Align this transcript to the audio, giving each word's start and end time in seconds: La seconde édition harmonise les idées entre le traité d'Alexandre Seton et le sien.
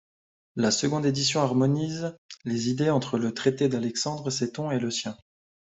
La 0.55 0.71
seconde 0.71 1.05
édition 1.05 1.41
harmonise 1.41 2.17
les 2.43 2.69
idées 2.69 2.89
entre 2.89 3.19
le 3.19 3.35
traité 3.35 3.69
d'Alexandre 3.69 4.31
Seton 4.31 4.71
et 4.71 4.79
le 4.79 4.89
sien. 4.89 5.15